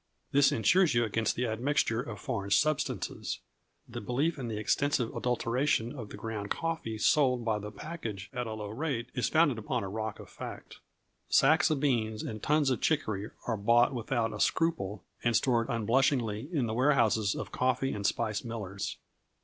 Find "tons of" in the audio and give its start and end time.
12.41-12.81